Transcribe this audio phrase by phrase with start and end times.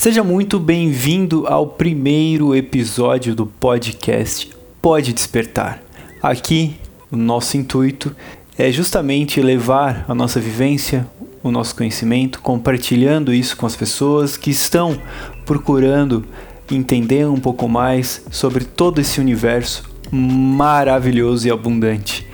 [0.00, 5.82] Seja muito bem-vindo ao primeiro episódio do podcast Pode Despertar.
[6.22, 6.76] Aqui,
[7.12, 8.16] o nosso intuito
[8.56, 11.06] é justamente levar a nossa vivência,
[11.42, 14.98] o nosso conhecimento, compartilhando isso com as pessoas que estão
[15.44, 16.24] procurando
[16.70, 22.26] entender um pouco mais sobre todo esse universo maravilhoso e abundante.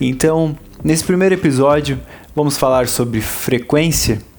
[0.00, 2.00] Então, nesse primeiro episódio,
[2.34, 4.31] vamos falar sobre frequência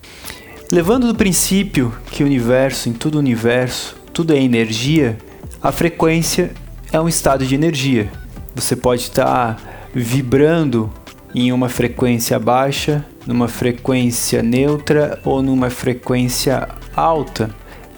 [0.71, 5.17] Levando do princípio que o universo, em todo o universo, tudo é energia,
[5.61, 6.51] a frequência
[6.91, 8.11] é um estado de energia.
[8.55, 10.91] Você pode estar vibrando
[11.35, 17.49] em uma frequência baixa, numa frequência neutra ou numa frequência alta.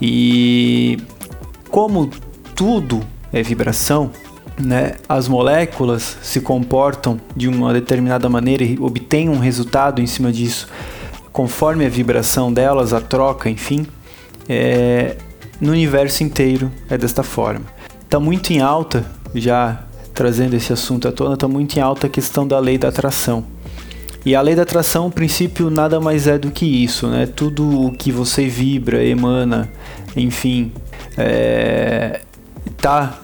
[0.01, 0.97] E
[1.69, 2.09] como
[2.55, 3.01] tudo
[3.31, 4.11] é vibração,
[4.57, 10.31] né, as moléculas se comportam de uma determinada maneira e obtêm um resultado em cima
[10.31, 10.67] disso
[11.35, 13.85] conforme a vibração delas, a troca, enfim,
[14.47, 15.17] é,
[15.59, 17.65] no universo inteiro é desta forma.
[18.01, 22.09] Está muito em alta, já trazendo esse assunto à tona, está muito em alta a
[22.09, 23.43] questão da lei da atração.
[24.25, 27.25] E a lei da atração, o princípio, nada mais é do que isso, né?
[27.25, 29.69] Tudo o que você vibra, emana,
[30.15, 30.71] enfim,
[31.17, 32.21] é,
[32.77, 33.19] tá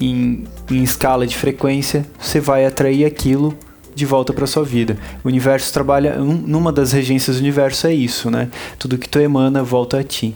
[0.00, 3.54] em, em escala de frequência, você vai atrair aquilo
[3.94, 4.96] de volta para sua vida.
[5.22, 8.48] O universo trabalha um, numa das regências do universo é isso, né?
[8.78, 10.34] Tudo que tu emana volta a ti.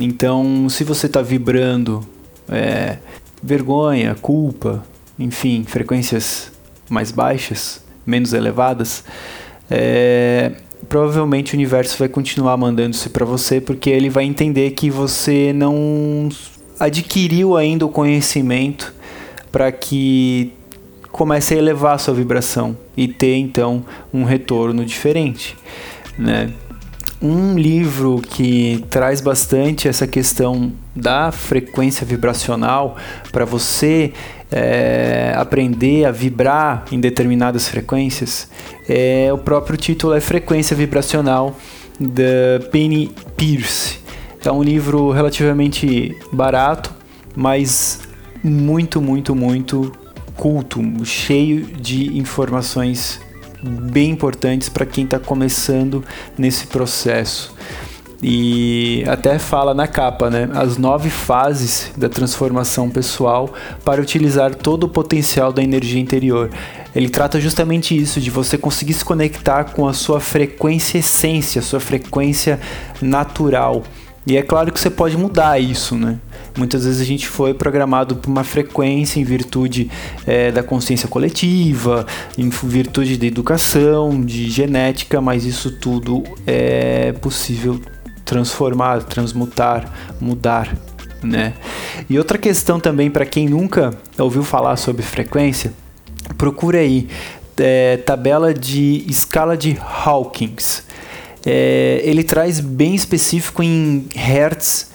[0.00, 2.06] Então, se você está vibrando
[2.48, 2.98] é,
[3.42, 4.84] vergonha, culpa,
[5.18, 6.52] enfim, frequências
[6.88, 9.04] mais baixas, menos elevadas,
[9.70, 10.52] é,
[10.88, 15.52] provavelmente o universo vai continuar mandando isso para você porque ele vai entender que você
[15.52, 16.28] não
[16.78, 18.92] adquiriu ainda o conhecimento
[19.52, 20.52] para que
[21.12, 25.56] comece a elevar a sua vibração e ter então um retorno diferente,
[26.18, 26.50] né?
[27.22, 32.96] Um livro que traz bastante essa questão da frequência vibracional
[33.30, 34.14] para você
[34.50, 38.48] é, aprender a vibrar em determinadas frequências
[38.88, 41.56] é o próprio título é Frequência Vibracional
[41.98, 43.98] da Penny Pierce.
[44.42, 46.90] É um livro relativamente barato,
[47.36, 48.00] mas
[48.42, 49.92] muito, muito, muito
[50.40, 53.20] culto, cheio de informações
[53.62, 56.02] bem importantes para quem está começando
[56.38, 57.54] nesse processo.
[58.22, 60.48] E até fala na capa, né?
[60.54, 63.52] As nove fases da transformação pessoal
[63.84, 66.50] para utilizar todo o potencial da energia interior.
[66.94, 71.62] Ele trata justamente isso, de você conseguir se conectar com a sua frequência essência, a
[71.62, 72.58] sua frequência
[73.00, 73.84] natural.
[74.26, 76.18] E é claro que você pode mudar isso, né?
[76.56, 79.90] Muitas vezes a gente foi programado por uma frequência em virtude
[80.26, 87.80] é, da consciência coletiva, em virtude da educação, de genética, mas isso tudo é possível
[88.24, 90.76] transformar, transmutar, mudar,
[91.22, 91.54] né?
[92.08, 95.72] E outra questão também para quem nunca ouviu falar sobre frequência,
[96.36, 97.08] procure aí
[97.58, 100.84] é, tabela de escala de Hawkins.
[101.44, 104.90] É, ele traz bem específico em hertz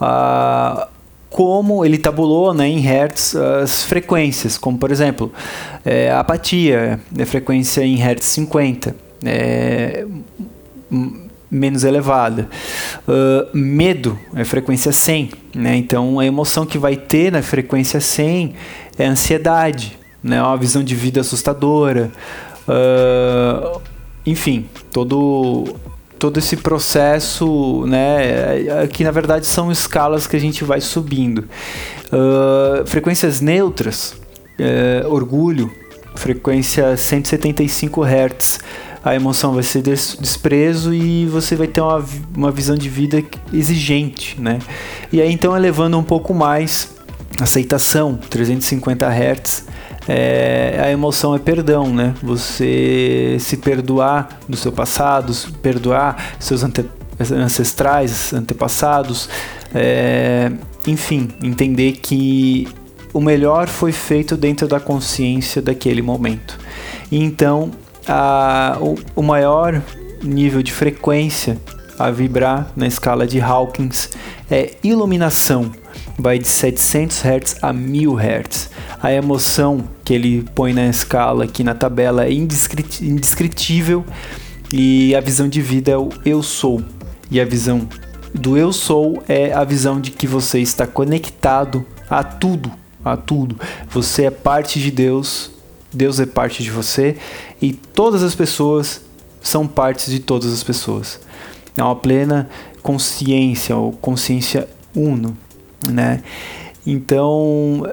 [0.00, 0.88] a,
[1.30, 5.32] como ele tabulou né, em hertz as frequências, como por exemplo,
[5.84, 8.94] é, apatia é frequência em hertz 50,
[9.24, 10.06] é,
[11.54, 12.48] menos elevada.
[13.06, 15.76] Uh, medo é frequência 100, né?
[15.76, 18.54] então a emoção que vai ter na frequência 100
[18.98, 20.42] é ansiedade, né?
[20.42, 22.10] uma visão de vida assustadora.
[22.68, 23.80] Uh,
[24.26, 25.76] enfim, todo
[26.18, 31.40] todo esse processo, né, que na verdade são escalas que a gente vai subindo.
[32.06, 34.16] Uh, frequências neutras,
[34.58, 35.70] uh, orgulho,
[36.14, 38.60] frequência 175 Hz,
[39.04, 42.02] a emoção vai ser des desprezo e você vai ter uma,
[42.34, 44.60] uma visão de vida exigente, né?
[45.12, 46.94] E aí então elevando um pouco mais,
[47.38, 49.66] aceitação, 350 Hz,
[50.08, 52.14] é, a emoção é perdão, né?
[52.22, 55.32] Você se perdoar do seu passado,
[55.62, 56.84] perdoar seus ante
[57.32, 59.28] ancestrais, antepassados,
[59.74, 60.50] é,
[60.86, 62.68] enfim, entender que
[63.12, 66.58] o melhor foi feito dentro da consciência daquele momento.
[67.10, 67.70] E então,
[68.06, 69.80] a, o, o maior
[70.22, 71.56] nível de frequência
[71.98, 74.10] a vibrar na escala de Hawkins
[74.50, 75.70] é iluminação
[76.18, 78.70] vai de 700 Hz a 1000 Hz.
[79.04, 84.02] A emoção que ele põe na escala aqui na tabela é indescritível
[84.72, 86.82] e a visão de vida é o eu sou.
[87.30, 87.86] E a visão
[88.32, 92.72] do eu sou é a visão de que você está conectado a tudo,
[93.04, 93.60] a tudo.
[93.90, 95.50] Você é parte de Deus,
[95.92, 97.18] Deus é parte de você
[97.60, 99.02] e todas as pessoas
[99.42, 101.20] são partes de todas as pessoas.
[101.76, 102.48] É uma plena
[102.82, 104.66] consciência ou consciência
[104.96, 105.36] uno,
[105.90, 106.22] né?
[106.86, 107.86] Então,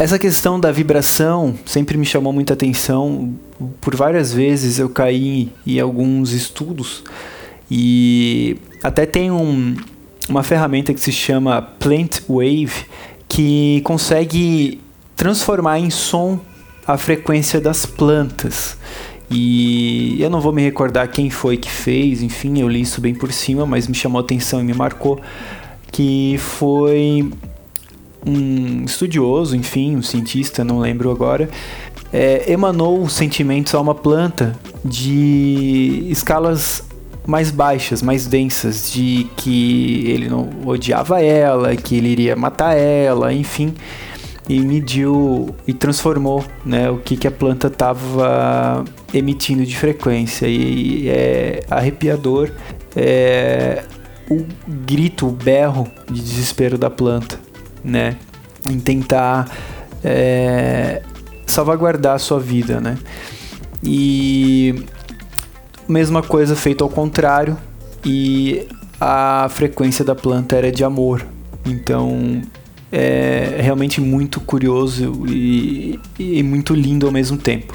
[0.00, 3.34] essa questão da vibração sempre me chamou muita atenção.
[3.82, 7.04] Por várias vezes eu caí em alguns estudos
[7.70, 9.76] e até tem um,
[10.26, 12.86] uma ferramenta que se chama Plant Wave
[13.28, 14.80] que consegue
[15.14, 16.40] transformar em som
[16.86, 18.78] a frequência das plantas.
[19.30, 23.14] E eu não vou me recordar quem foi que fez, enfim, eu li isso bem
[23.14, 25.20] por cima, mas me chamou atenção e me marcou
[25.92, 27.30] que foi
[28.26, 31.48] um estudioso, enfim, um cientista, não lembro agora,
[32.12, 36.82] é, emanou sentimentos a uma planta de escalas
[37.26, 43.32] mais baixas, mais densas, de que ele não odiava ela, que ele iria matar ela,
[43.32, 43.74] enfim,
[44.48, 48.84] e mediu e transformou né, o que, que a planta estava
[49.14, 50.46] emitindo de frequência.
[50.48, 52.50] E é arrepiador
[52.96, 53.84] é,
[54.28, 57.49] o grito, o berro de desespero da planta
[57.84, 58.16] né?
[58.68, 59.50] Em tentar
[60.04, 61.02] é,
[61.46, 62.98] salvaguardar a sua vida, né?
[63.82, 64.84] E
[65.88, 67.56] mesma coisa feito ao contrário
[68.04, 68.66] e
[69.00, 71.26] a frequência da planta era de amor.
[71.64, 72.42] Então
[72.92, 77.74] é realmente muito curioso e, e muito lindo ao mesmo tempo.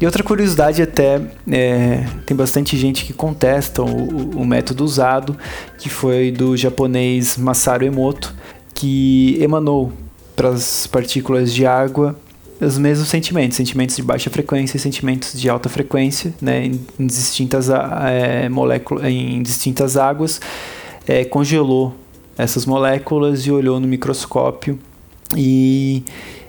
[0.00, 1.20] E outra curiosidade até,
[1.50, 5.36] é, tem bastante gente que contesta o, o método usado,
[5.76, 8.34] que foi do japonês Masaru Emoto,
[8.80, 9.92] que emanou
[10.34, 12.16] para as partículas de água
[12.60, 17.68] os mesmos sentimentos, sentimentos de baixa frequência e sentimentos de alta frequência, né, em, distintas
[17.70, 20.40] é, moléculas, em distintas águas,
[21.06, 21.94] é, congelou
[22.36, 24.78] essas moléculas e olhou no microscópio
[25.36, 26.02] e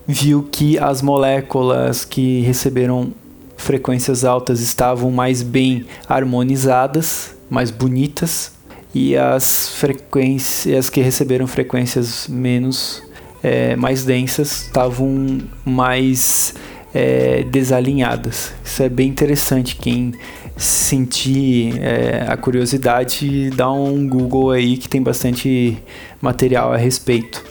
[0.07, 3.13] viu que as moléculas que receberam
[3.55, 8.51] frequências altas estavam mais bem harmonizadas, mais bonitas,
[8.93, 13.01] e as frequências que receberam frequências menos
[13.41, 16.53] é, mais densas estavam mais
[16.93, 18.53] é, desalinhadas.
[18.63, 19.75] Isso é bem interessante.
[19.75, 20.13] Quem
[20.57, 25.77] sentir é, a curiosidade, dá um Google aí que tem bastante
[26.21, 27.43] material a respeito.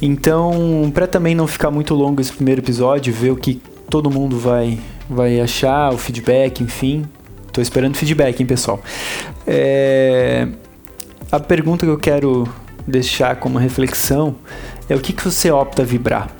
[0.00, 3.60] Então, para também não ficar muito longo esse primeiro episódio, ver o que
[3.90, 4.78] todo mundo vai,
[5.08, 7.04] vai achar, o feedback, enfim,
[7.58, 8.80] Tô esperando feedback, hein, pessoal.
[9.44, 10.46] É...
[11.32, 12.48] A pergunta que eu quero
[12.86, 14.36] deixar como reflexão
[14.88, 16.30] é o que, que você opta vibrar?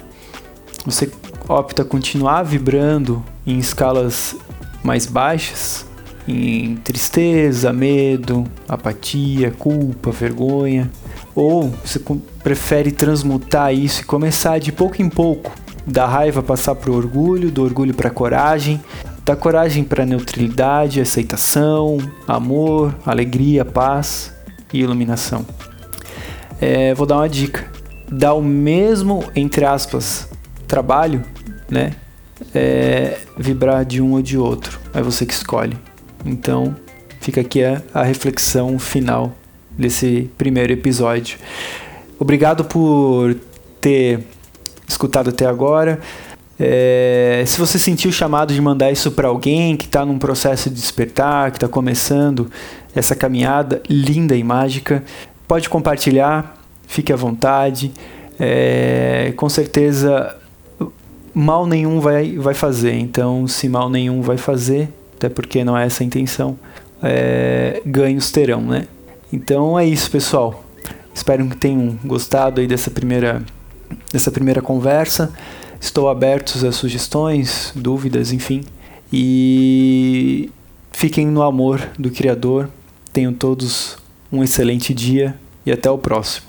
[0.86, 1.10] Você
[1.48, 4.36] opta continuar vibrando em escalas
[4.84, 5.84] mais baixas,
[6.28, 10.88] em tristeza, medo, apatia, culpa, vergonha,
[11.34, 12.00] ou você
[12.44, 15.50] prefere transmutar isso e começar de pouco em pouco,
[15.84, 18.80] da raiva passar para o orgulho, do orgulho para a coragem,
[19.28, 24.32] Dá coragem para neutralidade, aceitação, amor, alegria, paz
[24.72, 25.44] e iluminação.
[26.58, 27.70] É, vou dar uma dica.
[28.10, 30.30] Dá o mesmo, entre aspas,
[30.66, 31.22] trabalho,
[31.68, 31.92] né?
[32.54, 34.80] É, vibrar de um ou de outro.
[34.94, 35.76] É você que escolhe.
[36.24, 36.74] Então,
[37.20, 39.34] fica aqui a, a reflexão final
[39.76, 41.38] desse primeiro episódio.
[42.18, 43.36] Obrigado por
[43.78, 44.20] ter
[44.88, 46.00] escutado até agora.
[46.60, 50.68] É, se você sentiu o chamado de mandar isso para alguém que está num processo
[50.68, 52.50] de despertar, que está começando
[52.94, 55.04] essa caminhada linda e mágica,
[55.46, 56.56] pode compartilhar,
[56.86, 57.92] fique à vontade.
[58.40, 60.36] É, com certeza,
[61.32, 62.94] mal nenhum vai, vai fazer.
[62.94, 66.58] Então, se mal nenhum vai fazer, até porque não é essa a intenção,
[67.02, 68.86] é, ganhos terão, né?
[69.32, 70.64] Então é isso, pessoal.
[71.14, 73.42] Espero que tenham gostado aí dessa primeira,
[74.12, 75.32] dessa primeira conversa.
[75.80, 78.64] Estou aberto a sugestões, dúvidas, enfim.
[79.12, 80.50] E
[80.92, 82.68] fiquem no amor do Criador.
[83.12, 83.96] Tenham todos
[84.30, 86.47] um excelente dia e até o próximo.